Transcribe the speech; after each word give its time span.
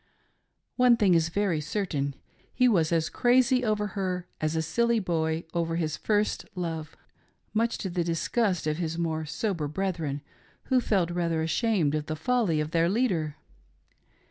One 0.77 0.97
thing 0.97 1.13
is 1.13 1.29
very 1.29 1.61
certain— 1.61 2.15
he 2.55 2.67
was 2.67 2.91
as 2.91 3.07
crazy 3.07 3.63
over 3.63 3.89
her 3.89 4.25
as 4.41 4.55
a 4.55 4.63
silly 4.63 4.97
boy 4.99 5.43
over 5.53 5.75
his 5.75 5.95
first 5.95 6.43
love, 6.55 6.97
much 7.53 7.77
to 7.77 7.89
the 7.91 8.03
disgust 8.03 8.65
of 8.65 8.77
his 8.77 8.97
more 8.97 9.25
sober 9.27 9.67
brethren 9.67 10.23
who 10.63 10.81
felt 10.81 11.11
rather 11.11 11.43
ashamed 11.43 11.93
of 11.93 12.07
the 12.07 12.15
folly 12.15 12.59
of 12.59 12.71
their 12.71 12.89
leader. 12.89 13.35